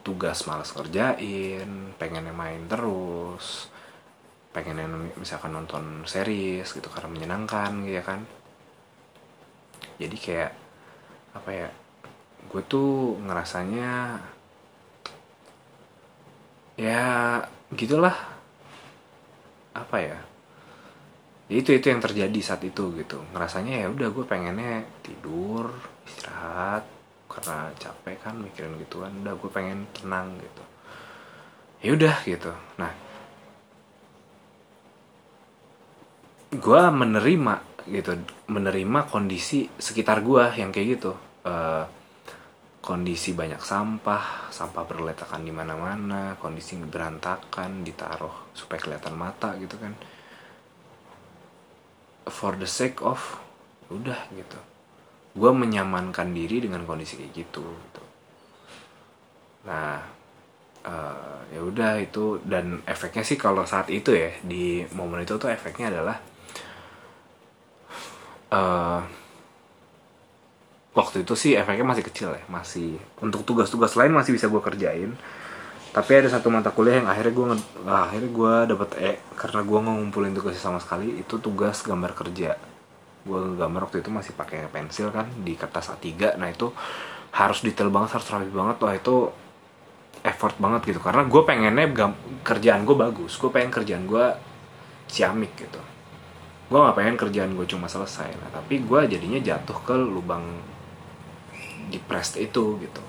tugas 0.00 0.48
malas 0.48 0.72
kerjain 0.72 1.94
pengen 2.00 2.32
main 2.32 2.64
terus 2.66 3.68
pengen 4.50 5.12
misalkan 5.14 5.54
nonton 5.54 6.02
series 6.08 6.66
gitu 6.74 6.88
karena 6.90 7.08
menyenangkan 7.10 7.86
gitu 7.86 7.94
ya 8.00 8.04
kan? 8.04 8.20
Jadi 10.00 10.16
kayak 10.16 10.52
apa 11.36 11.50
ya 11.52 11.68
gue 12.50 12.62
tuh 12.66 13.20
ngerasanya 13.22 14.18
ya 16.74 17.04
gitulah 17.76 18.16
apa 19.76 19.96
ya 20.00 20.18
ya 21.50 21.54
itu 21.58 21.70
itu 21.74 21.86
yang 21.90 22.02
terjadi 22.02 22.40
saat 22.42 22.62
itu 22.66 22.94
gitu. 22.98 23.22
Ngerasanya 23.34 23.84
ya 23.84 23.86
udah 23.90 24.08
gue 24.10 24.24
pengennya 24.26 24.82
tidur 25.04 25.70
istirahat 26.06 26.99
karena 27.30 27.70
capek 27.78 28.18
kan 28.18 28.34
mikirin 28.42 28.74
gituan 28.82 29.14
udah 29.22 29.38
gue 29.38 29.50
pengen 29.54 29.86
tenang 29.94 30.34
gitu. 30.42 30.64
Ya 31.86 31.90
udah 31.94 32.16
gitu. 32.26 32.50
Nah 32.74 32.92
gue 36.50 36.82
menerima 36.90 37.54
gitu 37.86 38.18
menerima 38.50 39.00
kondisi 39.06 39.70
sekitar 39.78 40.26
gue 40.26 40.58
yang 40.58 40.74
kayak 40.74 40.88
gitu. 40.98 41.14
Uh, 41.46 41.86
kondisi 42.82 43.36
banyak 43.36 43.62
sampah 43.62 44.50
sampah 44.50 44.84
berletakan 44.88 45.46
di 45.46 45.52
mana-mana 45.54 46.34
kondisi 46.40 46.74
berantakan 46.80 47.86
ditaruh 47.86 48.50
supaya 48.58 48.82
kelihatan 48.82 49.14
mata 49.14 49.54
gitu 49.62 49.78
kan. 49.78 49.94
For 52.26 52.58
the 52.58 52.66
sake 52.66 52.98
of 53.06 53.38
udah 53.90 54.18
gitu 54.34 54.69
gue 55.30 55.52
menyamankan 55.54 56.34
diri 56.34 56.58
dengan 56.58 56.82
kondisi 56.82 57.14
kayak 57.14 57.32
gitu 57.34 57.62
gitu. 57.62 58.02
Nah 59.66 60.02
uh, 60.86 61.38
ya 61.54 61.60
udah 61.62 62.02
itu 62.02 62.42
dan 62.42 62.82
efeknya 62.88 63.22
sih 63.22 63.38
kalau 63.38 63.62
saat 63.68 63.92
itu 63.94 64.10
ya 64.10 64.34
di 64.42 64.82
momen 64.96 65.22
itu 65.22 65.38
tuh 65.38 65.50
efeknya 65.52 65.92
adalah 65.94 66.16
uh, 68.50 69.00
waktu 70.90 71.22
itu 71.22 71.34
sih 71.38 71.52
efeknya 71.54 71.86
masih 71.86 72.04
kecil 72.04 72.34
ya 72.34 72.42
masih 72.50 72.98
untuk 73.22 73.46
tugas-tugas 73.46 73.94
lain 73.94 74.10
masih 74.14 74.34
bisa 74.34 74.50
gue 74.50 74.62
kerjain. 74.62 75.14
Tapi 75.90 76.22
ada 76.22 76.30
satu 76.30 76.54
mata 76.54 76.70
kuliah 76.70 77.02
yang 77.02 77.10
akhirnya 77.10 77.34
gue 77.34 77.46
akhirnya 77.82 78.30
gue 78.30 78.54
dapet 78.70 78.90
E 79.02 79.12
karena 79.34 79.60
gue 79.66 79.78
ngumpulin 79.82 80.30
tugasnya 80.38 80.62
sama 80.62 80.78
sekali 80.78 81.18
itu 81.18 81.34
tugas 81.42 81.82
gambar 81.82 82.14
kerja 82.14 82.54
gue 83.20 83.40
gambar 83.60 83.88
waktu 83.88 84.00
itu 84.00 84.08
masih 84.08 84.32
pakai 84.32 84.68
pensil 84.72 85.12
kan 85.12 85.28
di 85.44 85.52
kertas 85.52 85.92
A3 85.92 86.40
nah 86.40 86.48
itu 86.48 86.72
harus 87.30 87.62
detail 87.62 87.90
banget 87.94 88.18
harus 88.18 88.26
rapi 88.26 88.50
banget. 88.50 88.76
Wah 88.82 88.94
itu 88.94 89.16
effort 90.26 90.56
banget 90.58 90.94
gitu. 90.94 91.00
Karena 91.00 91.22
gue 91.24 91.42
pengennya 91.46 91.86
kerjaan 92.42 92.82
gue 92.82 92.96
bagus. 92.98 93.38
Gue 93.38 93.50
pengen 93.54 93.70
kerjaan 93.70 94.04
gue 94.06 94.26
ciamik 95.10 95.54
gitu. 95.54 95.80
Gue 96.70 96.78
nggak 96.78 96.96
pengen 96.98 97.16
kerjaan 97.18 97.54
gue 97.54 97.66
cuma 97.66 97.86
selesai. 97.86 98.30
Nah 98.34 98.50
tapi 98.50 98.82
gue 98.82 99.00
jadinya 99.06 99.38
jatuh 99.38 99.78
ke 99.82 99.94
lubang 99.94 100.44
depressed 101.90 102.38
itu 102.38 102.78
gitu. 102.82 103.02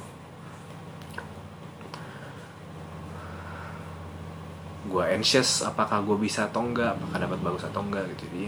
Gue 4.92 5.04
anxious 5.14 5.62
apakah 5.62 6.02
gue 6.04 6.18
bisa 6.18 6.50
atau 6.50 6.66
enggak 6.66 6.98
apakah 6.98 7.18
dapat 7.22 7.40
bagus 7.42 7.64
atau 7.66 7.82
enggak 7.86 8.06
gitu. 8.18 8.30
Jadi 8.30 8.46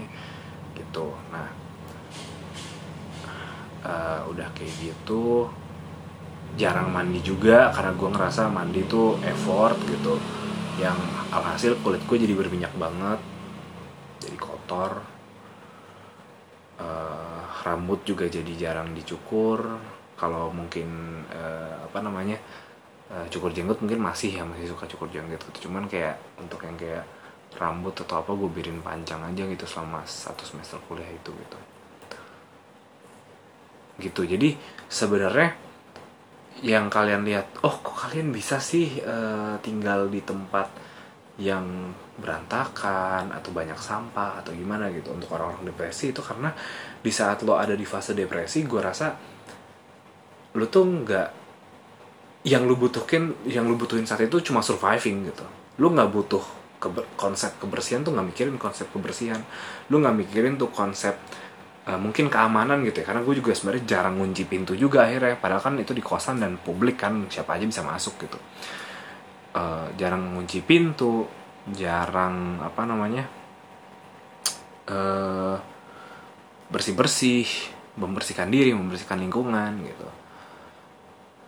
gitu. 0.75 1.13
Nah 1.31 1.47
uh, 3.83 4.19
udah 4.31 4.47
kayak 4.55 4.73
gitu 4.81 5.47
jarang 6.53 6.93
mandi 6.93 7.17
juga 7.25 7.73
karena 7.73 7.97
gue 7.97 8.09
ngerasa 8.13 8.41
mandi 8.49 8.81
tuh 8.85 9.17
effort 9.25 9.77
gitu. 9.89 10.17
Yang 10.81 10.97
alhasil 11.29 11.71
kulit 11.85 12.01
gue 12.05 12.17
jadi 12.17 12.33
berminyak 12.33 12.73
banget 12.77 13.19
jadi 14.21 14.37
kotor. 14.37 15.01
Uh, 16.73 17.45
rambut 17.63 18.01
juga 18.03 18.25
jadi 18.27 18.53
jarang 18.57 18.91
dicukur. 18.93 19.77
Kalau 20.13 20.53
mungkin 20.53 21.21
uh, 21.33 21.89
apa 21.89 21.99
namanya 21.99 22.37
uh, 23.11 23.25
cukur 23.29 23.53
jenggot 23.53 23.81
mungkin 23.81 23.99
masih 24.01 24.41
ya 24.41 24.43
masih 24.45 24.69
suka 24.71 24.85
cukur 24.89 25.09
jenggot 25.09 25.41
gitu. 25.41 25.69
Cuman 25.69 25.89
kayak 25.89 26.17
untuk 26.37 26.61
yang 26.65 26.77
kayak 26.77 27.05
rambut 27.59 27.93
atau 27.93 28.21
apa 28.21 28.31
gue 28.33 28.49
birin 28.49 28.79
panjang 28.81 29.21
aja 29.21 29.43
gitu 29.45 29.65
selama 29.65 30.01
satu 30.05 30.43
semester 30.45 30.79
kuliah 30.89 31.07
itu 31.07 31.31
gitu. 31.31 31.59
Gitu. 34.01 34.21
Jadi 34.25 34.49
sebenarnya 34.89 35.53
yang 36.63 36.87
kalian 36.87 37.27
lihat 37.27 37.61
oh 37.65 37.81
kok 37.83 38.07
kalian 38.07 38.31
bisa 38.31 38.57
sih 38.57 39.01
uh, 39.03 39.59
tinggal 39.59 40.07
di 40.07 40.23
tempat 40.23 40.69
yang 41.41 41.91
berantakan 42.13 43.33
atau 43.33 43.49
banyak 43.49 43.75
sampah 43.75 44.45
atau 44.45 44.53
gimana 44.53 44.93
gitu 44.93 45.13
untuk 45.13 45.33
orang-orang 45.33 45.73
depresi 45.73 46.13
itu? 46.13 46.21
Karena 46.21 46.53
di 47.01 47.11
saat 47.11 47.41
lo 47.41 47.57
ada 47.57 47.73
di 47.73 47.85
fase 47.85 48.13
depresi 48.13 48.63
gue 48.63 48.81
rasa 48.81 49.13
lo 50.53 50.65
tuh 50.69 50.85
nggak 50.85 51.29
yang 52.45 52.69
lo 52.69 52.77
butuhin 52.77 53.49
yang 53.49 53.65
lo 53.65 53.73
butuhin 53.73 54.05
saat 54.05 54.25
itu 54.25 54.41
cuma 54.41 54.61
surviving 54.61 55.33
gitu. 55.33 55.45
Lo 55.81 55.89
nggak 55.89 56.09
butuh 56.13 56.62
keber, 56.83 57.07
konsep 57.15 57.55
kebersihan 57.55 58.03
tuh 58.03 58.11
nggak 58.11 58.27
mikirin 58.35 58.55
konsep 58.59 58.91
kebersihan. 58.91 59.39
Lo 59.87 60.03
nggak 60.03 60.15
mikirin 60.27 60.59
tuh 60.59 60.67
konsep 60.67 61.15
uh, 61.87 61.95
mungkin 61.95 62.27
keamanan 62.27 62.83
gitu 62.83 62.99
ya. 62.99 63.05
Karena 63.07 63.23
gue 63.23 63.39
juga 63.39 63.55
sebenarnya 63.55 63.83
jarang 63.87 64.19
ngunci 64.19 64.43
pintu 64.43 64.75
juga 64.75 65.07
akhirnya. 65.07 65.39
Padahal 65.39 65.63
kan 65.63 65.73
itu 65.79 65.95
di 65.95 66.03
kosan 66.03 66.43
dan 66.43 66.59
publik 66.59 66.99
kan 66.99 67.31
siapa 67.31 67.55
aja 67.55 67.63
bisa 67.63 67.81
masuk 67.87 68.27
gitu. 68.27 68.39
Uh, 69.55 69.87
jarang 69.95 70.35
ngunci 70.35 70.65
pintu 70.65 71.23
jarang 71.71 72.59
apa 72.59 72.83
namanya 72.83 73.23
uh, 74.91 75.55
bersih 76.67 76.91
bersih 76.97 77.47
membersihkan 77.95 78.49
diri 78.51 78.75
membersihkan 78.75 79.21
lingkungan 79.21 79.71
gitu. 79.85 80.09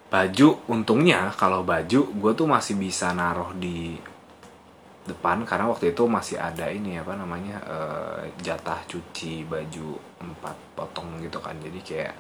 Baju 0.08 0.48
untungnya 0.72 1.34
kalau 1.36 1.66
baju 1.66 2.14
gue 2.14 2.32
tuh 2.38 2.48
masih 2.48 2.78
bisa 2.80 3.12
naruh 3.12 3.52
di 3.58 3.98
depan 5.06 5.46
karena 5.46 5.70
waktu 5.70 5.94
itu 5.94 6.04
masih 6.10 6.42
ada 6.42 6.66
ini 6.66 6.98
apa 6.98 7.14
namanya 7.14 7.62
uh, 7.66 8.22
jatah 8.42 8.82
cuci 8.90 9.46
baju 9.46 9.98
empat 10.18 10.58
potong 10.74 11.22
gitu 11.22 11.38
kan. 11.38 11.54
Jadi 11.62 11.80
kayak 11.86 12.14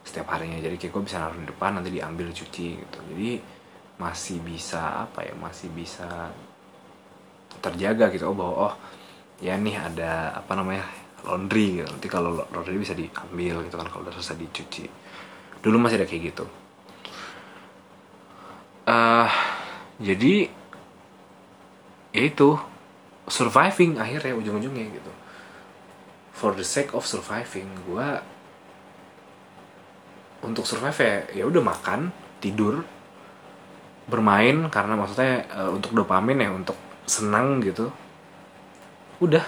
setiap 0.00 0.32
harinya 0.32 0.56
jadi 0.56 0.80
kayak 0.80 0.92
gue 0.96 1.02
bisa 1.04 1.20
naruh 1.20 1.36
di 1.36 1.46
depan 1.46 1.76
nanti 1.76 1.92
diambil 1.92 2.32
cuci 2.32 2.66
gitu. 2.80 2.98
Jadi 3.12 3.30
masih 4.00 4.40
bisa 4.40 5.04
apa 5.04 5.20
ya 5.28 5.36
masih 5.36 5.68
bisa 5.68 6.32
terjaga 7.60 8.08
gitu. 8.08 8.32
Oh 8.32 8.36
bahwa 8.36 8.54
oh 8.72 8.74
ya 9.44 9.60
nih 9.60 9.76
ada 9.76 10.40
apa 10.40 10.52
namanya 10.56 10.88
laundry 11.28 11.84
gitu. 11.84 11.88
Nanti 11.92 12.08
kalau 12.08 12.40
laundry 12.48 12.80
bisa 12.80 12.96
diambil 12.96 13.68
gitu 13.68 13.76
kan 13.76 13.86
kalau 13.92 14.08
udah 14.08 14.16
selesai 14.16 14.40
dicuci. 14.40 14.84
Dulu 15.60 15.76
masih 15.76 16.00
ada 16.00 16.08
kayak 16.08 16.32
gitu. 16.32 16.48
Uh, 18.88 19.28
jadi 20.00 20.48
ya 22.10 22.22
itu 22.26 22.58
surviving 23.30 23.98
akhirnya 24.02 24.34
ujung-ujungnya 24.34 24.86
gitu. 24.90 25.12
For 26.34 26.56
the 26.56 26.66
sake 26.66 26.96
of 26.96 27.06
surviving 27.06 27.68
gue 27.86 28.08
untuk 30.40 30.64
survive 30.64 30.98
ya 30.98 31.16
ya 31.42 31.44
udah 31.46 31.62
makan 31.62 32.10
tidur 32.40 32.82
bermain 34.10 34.66
karena 34.72 34.98
maksudnya 34.98 35.46
uh, 35.54 35.70
untuk 35.70 35.94
dopamin 35.94 36.42
ya 36.42 36.50
untuk 36.50 36.74
senang 37.06 37.62
gitu. 37.62 37.92
Udah 39.22 39.44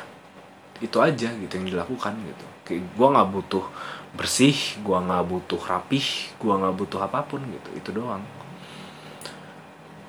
itu 0.78 0.98
aja 1.02 1.32
gitu 1.34 1.52
yang 1.58 1.66
dilakukan 1.66 2.14
gitu. 2.22 2.46
Kayak 2.62 2.86
gue 2.94 3.08
nggak 3.08 3.28
butuh 3.34 3.64
bersih 4.12 4.54
gue 4.84 4.98
nggak 5.08 5.24
butuh 5.24 5.56
rapih 5.64 6.04
gue 6.36 6.52
nggak 6.52 6.76
butuh 6.76 7.00
apa 7.02 7.24
pun 7.26 7.42
gitu 7.50 7.70
itu 7.74 7.90
doang. 7.90 8.22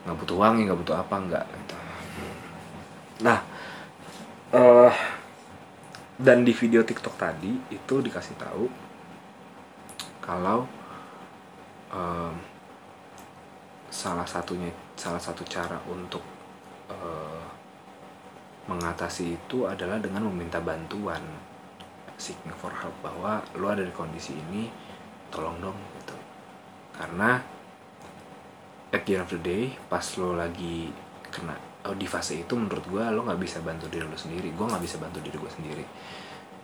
Nggak 0.03 0.17
butuh 0.19 0.35
wangi 0.37 0.67
nggak 0.67 0.79
butuh 0.83 0.95
apa 0.99 1.15
nggak 1.15 1.45
gitu 1.47 1.82
nah 3.21 3.45
uh, 4.55 4.93
dan 6.17 6.41
di 6.41 6.55
video 6.55 6.81
TikTok 6.81 7.19
tadi 7.19 7.51
itu 7.69 7.95
dikasih 8.01 8.35
tahu 8.39 8.65
kalau 10.23 10.63
um, 11.91 12.33
salah 13.93 14.25
satunya 14.25 14.71
salah 14.97 15.19
satu 15.21 15.45
cara 15.45 15.77
untuk 15.85 16.23
uh, 16.89 17.43
mengatasi 18.71 19.35
itu 19.35 19.67
adalah 19.67 19.99
dengan 19.99 20.23
meminta 20.31 20.63
bantuan. 20.63 21.21
Seeking 22.15 22.55
for 22.55 22.71
help 22.71 22.95
bahwa 23.03 23.43
lo 23.59 23.67
ada 23.67 23.83
di 23.83 23.91
kondisi 23.91 24.31
ini 24.31 24.71
tolong 25.27 25.59
dong 25.59 25.77
gitu. 25.99 26.15
Karena 26.95 27.41
at 28.93 29.01
the 29.03 29.17
end 29.17 29.25
of 29.25 29.29
the 29.33 29.41
day 29.41 29.75
pas 29.91 30.05
lo 30.15 30.37
lagi 30.37 30.93
kena 31.33 31.72
di 31.91 32.07
fase 32.07 32.39
itu 32.39 32.55
menurut 32.55 32.87
gue 32.87 33.03
lo 33.11 33.27
nggak 33.27 33.41
bisa 33.43 33.59
bantu 33.59 33.91
diri 33.91 34.07
lo 34.07 34.15
sendiri. 34.15 34.55
Gue 34.55 34.65
nggak 34.71 34.83
bisa 34.83 34.95
bantu 35.03 35.19
diri 35.19 35.35
gue 35.35 35.51
sendiri. 35.51 35.85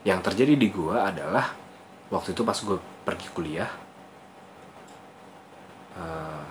Yang 0.08 0.20
terjadi 0.32 0.54
di 0.56 0.68
gue 0.72 0.96
adalah 0.96 1.52
waktu 2.08 2.32
itu 2.32 2.42
pas 2.48 2.56
gue 2.56 2.80
pergi 3.04 3.28
kuliah 3.36 3.70
uh, 6.00 6.44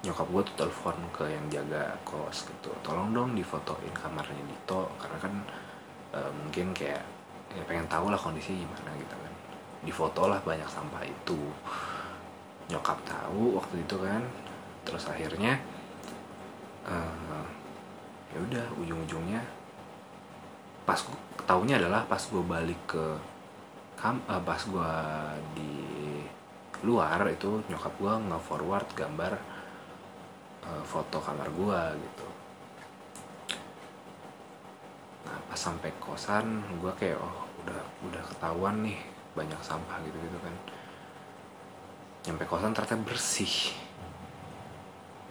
nyokap 0.00 0.26
gue 0.32 0.42
tuh 0.48 0.56
telepon 0.64 0.96
ke 1.12 1.24
yang 1.28 1.44
jaga 1.52 1.92
kos 2.08 2.48
gitu. 2.48 2.72
Tolong 2.80 3.12
dong 3.12 3.36
difotoin 3.36 3.92
kamarnya 3.92 4.40
Dito 4.48 4.88
karena 4.96 5.18
kan 5.20 5.34
uh, 6.16 6.30
mungkin 6.32 6.72
kayak 6.72 7.04
ya 7.52 7.62
pengen 7.68 7.84
tahu 7.86 8.08
lah 8.08 8.16
kondisi 8.16 8.56
gimana 8.56 8.96
gitu 8.96 9.12
kan. 9.12 9.32
Difoto 9.84 10.32
lah 10.32 10.40
banyak 10.40 10.68
sampah 10.72 11.04
itu. 11.04 11.40
Nyokap 12.72 12.96
tahu 13.04 13.60
waktu 13.60 13.84
itu 13.84 13.96
kan. 14.00 14.24
Terus 14.88 15.04
akhirnya 15.08 15.60
uh, 16.88 17.46
ya 18.34 18.38
udah 18.40 18.66
ujung-ujungnya 18.82 19.42
pas 20.84 21.00
tahunya 21.48 21.80
adalah 21.80 22.04
pas 22.04 22.20
gue 22.20 22.44
balik 22.44 22.80
ke 22.84 23.04
kam 23.96 24.20
uh, 24.28 24.42
pas 24.42 24.60
gue 24.60 24.92
di 25.56 25.72
luar 26.84 27.24
itu 27.32 27.64
nyokap 27.72 27.94
gue 27.96 28.12
nge 28.28 28.38
forward 28.44 28.88
gambar 28.92 29.32
uh, 30.68 30.82
foto 30.84 31.16
kamar 31.24 31.48
gue 31.48 31.80
gitu. 32.04 32.26
Nah 35.24 35.38
pas 35.48 35.56
sampai 35.56 35.88
kosan 35.96 36.60
gue 36.76 36.92
kayak 37.00 37.16
oh 37.16 37.48
udah 37.64 37.80
udah 38.04 38.22
ketahuan 38.28 38.84
nih 38.84 39.00
banyak 39.32 39.56
sampah 39.64 39.96
gitu 40.04 40.18
gitu 40.20 40.38
kan. 40.44 40.54
Nyampe 42.28 42.44
kosan 42.44 42.76
ternyata 42.76 43.00
bersih 43.00 43.72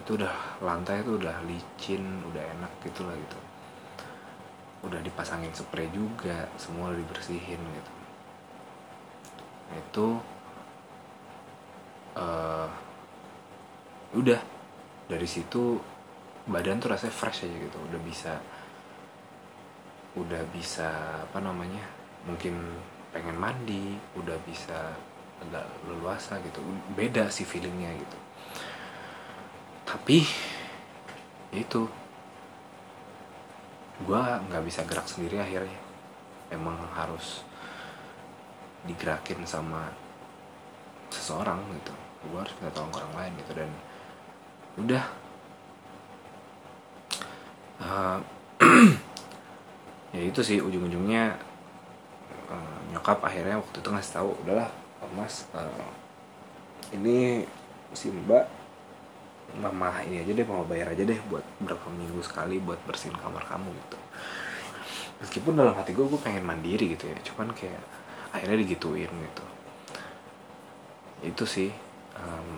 itu 0.04 0.20
udah 0.20 0.60
lantai 0.60 1.00
itu 1.00 1.16
udah 1.16 1.40
licin 1.48 2.04
udah 2.28 2.44
enak 2.60 2.72
gitu 2.84 3.08
lah 3.08 3.16
gitu. 3.16 3.40
Udah 4.84 5.00
dipasangin 5.00 5.56
spray 5.56 5.88
juga 5.96 6.52
semua 6.60 6.92
udah 6.92 7.00
dibersihin 7.00 7.56
gitu. 7.64 7.92
Itu 9.80 10.08
uh, 12.20 12.68
udah. 14.20 14.42
Dari 15.04 15.28
situ 15.28 15.80
badan 16.48 16.84
tuh 16.84 16.92
rasanya 16.92 17.16
fresh 17.16 17.48
aja 17.48 17.56
gitu. 17.56 17.80
Udah 17.88 18.00
bisa 18.04 18.34
udah 20.20 20.44
bisa 20.52 20.92
apa 21.26 21.40
namanya 21.40 21.82
mungkin 22.28 22.60
pengen 23.16 23.40
mandi 23.40 23.96
udah 24.20 24.36
bisa 24.44 24.92
agak 25.48 25.64
leluasa 25.88 26.44
gitu. 26.44 26.60
Beda 26.92 27.32
sih 27.32 27.48
feelingnya 27.48 27.96
gitu 27.96 28.20
tapi 29.94 30.26
itu. 31.54 31.86
Gue 34.02 34.18
nggak 34.18 34.66
bisa 34.66 34.82
gerak 34.90 35.06
sendiri 35.06 35.38
akhirnya. 35.38 35.78
Emang 36.50 36.74
harus 36.98 37.46
digerakin 38.90 39.46
sama 39.46 39.94
seseorang 41.14 41.62
gitu. 41.78 41.94
Gue 42.26 42.42
harus 42.42 42.58
minta 42.58 42.74
tolong 42.74 42.90
orang 42.98 43.14
lain 43.22 43.34
gitu. 43.46 43.52
Dan 43.54 43.72
udah. 44.82 45.06
Uh, 47.78 48.18
ya 50.18 50.22
itu 50.26 50.42
sih 50.42 50.58
ujung-ujungnya 50.58 51.38
uh, 52.50 52.80
nyokap 52.96 53.22
akhirnya 53.22 53.60
waktu 53.60 53.78
itu 53.82 53.90
ngasih 53.92 54.14
tahu 54.14 54.30
udahlah 54.46 54.70
mas 55.14 55.46
uh, 55.52 55.90
ini 56.96 57.44
si 57.92 58.08
mbak 58.08 58.63
mama 59.54 60.02
ini 60.08 60.26
aja 60.26 60.32
deh 60.34 60.46
mau 60.48 60.66
bayar 60.66 60.98
aja 60.98 61.04
deh 61.06 61.20
buat 61.30 61.46
berapa 61.62 61.88
minggu 61.94 62.22
sekali 62.26 62.58
buat 62.58 62.82
bersihin 62.88 63.16
kamar 63.20 63.46
kamu 63.46 63.70
gitu. 63.70 63.98
Meskipun 65.22 65.54
dalam 65.56 65.78
hati 65.78 65.94
gue 65.94 66.04
gue 66.04 66.20
pengen 66.20 66.44
mandiri 66.44 66.98
gitu 66.98 67.08
ya 67.08 67.18
cuman 67.32 67.54
kayak 67.54 67.84
akhirnya 68.34 68.58
digituin 68.66 69.12
gitu. 69.12 69.46
Itu 71.24 71.44
sih 71.46 71.70
um, 72.18 72.50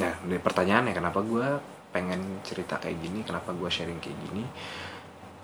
nah 0.00 0.12
dari 0.24 0.40
pertanyaannya 0.40 0.92
kenapa 0.92 1.20
gue 1.20 1.46
pengen 1.92 2.44
cerita 2.44 2.76
kayak 2.76 3.00
gini 3.00 3.24
kenapa 3.24 3.52
gue 3.52 3.68
sharing 3.68 4.00
kayak 4.00 4.18
gini? 4.30 4.44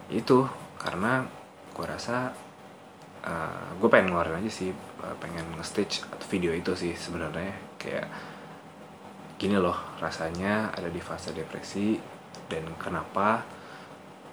Itu 0.08 0.48
karena 0.80 1.24
gue 1.72 1.86
rasa 1.86 2.32
uh, 3.24 3.30
eh, 3.30 3.68
gue 3.78 3.88
pengen 3.88 4.12
ngeluarin 4.12 4.42
aja 4.42 4.50
sih 4.50 4.70
uh, 4.72 5.16
pengen 5.18 5.46
nge-stitch 5.56 6.04
video 6.28 6.52
itu 6.52 6.74
sih 6.74 6.92
sebenarnya 6.92 7.54
kayak 7.78 8.06
gini 9.42 9.58
loh 9.58 9.74
rasanya 9.98 10.70
ada 10.70 10.86
di 10.86 11.02
fase 11.02 11.34
depresi 11.34 11.98
dan 12.46 12.62
kenapa 12.78 13.42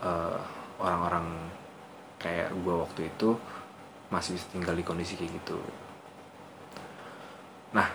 uh, 0.06 0.38
orang-orang 0.78 1.50
kayak 2.22 2.54
gue 2.54 2.76
waktu 2.78 3.10
itu 3.10 3.34
masih 4.14 4.38
bisa 4.38 4.46
tinggal 4.54 4.78
di 4.78 4.86
kondisi 4.86 5.18
kayak 5.18 5.34
gitu. 5.42 5.58
Nah 7.74 7.90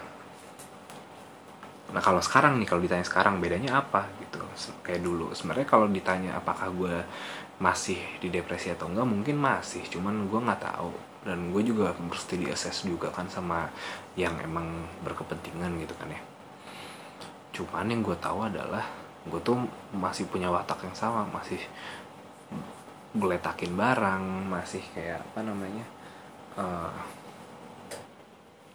nah 1.95 2.03
kalau 2.03 2.19
sekarang 2.19 2.59
nih 2.59 2.67
kalau 2.67 2.83
ditanya 2.83 3.07
sekarang 3.07 3.39
bedanya 3.39 3.79
apa 3.79 4.11
gitu 4.19 4.43
kayak 4.83 5.07
dulu. 5.07 5.31
Sebenarnya 5.39 5.71
kalau 5.71 5.87
ditanya 5.87 6.35
apakah 6.35 6.67
gue 6.75 6.99
masih 7.63 8.03
di 8.19 8.35
depresi 8.35 8.75
atau 8.75 8.91
enggak 8.91 9.07
mungkin 9.07 9.39
masih. 9.39 9.87
Cuman 9.87 10.27
gue 10.27 10.41
nggak 10.43 10.63
tahu. 10.67 10.91
Dan 11.23 11.55
gue 11.55 11.63
juga 11.63 11.95
mesti 11.95 12.43
di 12.43 12.51
assess 12.51 12.83
juga 12.83 13.15
kan 13.15 13.31
sama 13.31 13.71
yang 14.19 14.35
emang 14.43 14.83
berkepentingan 15.07 15.79
gitu 15.79 15.95
kan 15.95 16.11
ya 16.11 16.34
cuman 17.55 17.87
yang 17.87 18.03
gue 18.03 18.17
tahu 18.19 18.51
adalah 18.51 18.83
gue 19.25 19.41
tuh 19.41 19.57
masih 19.95 20.27
punya 20.27 20.51
watak 20.51 20.85
yang 20.85 20.97
sama 20.99 21.25
masih 21.31 21.63
geletakin 23.15 23.73
barang 23.79 24.51
masih 24.51 24.83
kayak 24.91 25.23
apa 25.23 25.41
namanya 25.47 25.87
uh, 26.59 26.91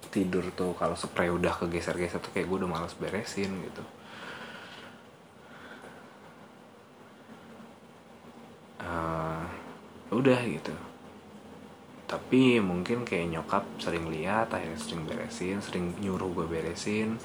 tidur 0.10 0.42
tuh 0.58 0.74
kalau 0.74 0.98
spray 0.98 1.30
udah 1.30 1.54
kegeser-geser 1.54 2.20
tuh 2.20 2.34
kayak 2.34 2.50
gue 2.50 2.58
udah 2.66 2.70
males 2.70 2.98
beresin 2.98 3.54
gitu. 3.70 3.84
Uh, 8.82 9.46
udah 10.10 10.40
gitu. 10.50 10.74
Tapi 12.10 12.58
mungkin 12.58 13.06
kayak 13.06 13.38
nyokap 13.38 13.64
sering 13.78 14.10
lihat 14.10 14.50
akhirnya 14.50 14.82
sering 14.82 15.06
beresin 15.06 15.62
sering 15.62 15.94
nyuruh 16.02 16.34
gue 16.34 16.48
beresin. 16.50 17.22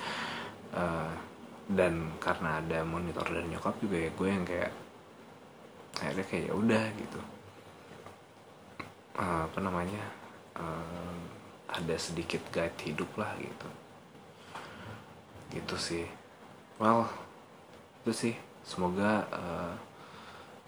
Uh, 0.77 1.09
dan 1.65 2.13
karena 2.21 2.61
ada 2.61 2.85
monitor 2.85 3.25
dari 3.25 3.49
nyokap 3.49 3.81
juga 3.81 3.97
ya 3.97 4.11
gue 4.13 4.29
yang 4.29 4.45
kayak 4.45 4.73
akhirnya 5.97 6.27
kayak 6.29 6.45
ya 6.51 6.55
udah 6.55 6.85
gitu. 7.01 7.21
Uh, 9.15 9.47
apa 9.47 9.59
namanya 9.63 10.05
uh, 10.59 11.17
ada 11.71 11.97
sedikit 11.97 12.43
guide 12.53 12.77
hidup 12.85 13.09
lah 13.17 13.33
gitu. 13.41 13.69
Gitu 15.55 15.77
sih. 15.79 16.07
Well 16.77 17.09
itu 18.05 18.13
sih. 18.13 18.35
Semoga 18.65 19.25
uh, 19.33 19.73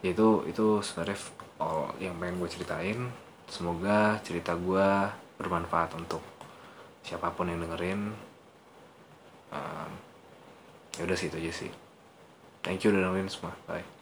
ya 0.01 0.13
itu 0.13 0.45
itu 0.49 0.81
sebenarnya 0.81 1.19
all 1.61 1.93
yang 2.01 2.17
pengen 2.17 2.41
gue 2.41 2.49
ceritain. 2.49 3.01
Semoga 3.51 4.17
cerita 4.25 4.57
gue 4.57 4.89
bermanfaat 5.37 5.93
untuk 5.99 6.25
siapa 7.05 7.29
pun 7.37 7.53
yang 7.53 7.61
dengerin. 7.61 8.15
Uh, 9.53 10.06
ya 10.97 11.03
udah 11.05 11.17
sih 11.17 11.29
itu 11.29 11.37
aja 11.41 11.53
sih. 11.53 11.71
Thank 12.65 12.83
you 12.83 12.91
udah 12.91 13.09
dengerin 13.09 13.31
semua. 13.31 13.55
Bye 13.69 13.96